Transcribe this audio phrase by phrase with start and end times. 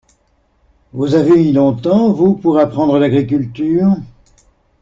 [0.93, 3.95] Vous avez mis longtemps, vous, pour apprendre l’agriculture?